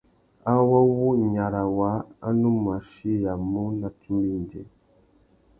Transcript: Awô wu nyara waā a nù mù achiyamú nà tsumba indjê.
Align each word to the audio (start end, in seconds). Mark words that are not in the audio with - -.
Awô 0.53 0.77
wu 0.97 1.07
nyara 1.33 1.63
waā 1.77 1.97
a 2.27 2.29
nù 2.39 2.49
mù 2.61 2.69
achiyamú 2.77 3.61
nà 3.79 3.87
tsumba 3.99 4.31
indjê. 4.37 4.61